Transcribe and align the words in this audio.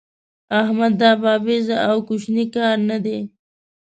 احمده! 0.61 0.95
دا 1.01 1.11
بابېزه 1.21 1.77
او 1.89 1.97
کوشنی 2.07 2.45
کار 2.53 2.77
نه 2.89 2.97
دی. 3.03 3.19